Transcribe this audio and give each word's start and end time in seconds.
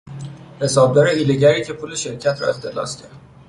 حسابدار 0.61 1.07
حیلهگری 1.07 1.65
که 1.65 1.73
پول 1.73 1.95
شرکت 1.95 2.41
را 2.41 2.47
اختلاس 2.49 2.97
کرد 3.01 3.11